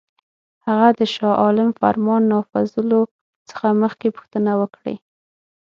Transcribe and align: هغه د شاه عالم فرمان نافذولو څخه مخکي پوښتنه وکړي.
هغه 0.67 0.89
د 0.99 1.01
شاه 1.13 1.35
عالم 1.43 1.69
فرمان 1.79 2.21
نافذولو 2.31 3.01
څخه 3.49 3.65
مخکي 3.81 4.09
پوښتنه 4.15 4.51
وکړي. 4.61 4.95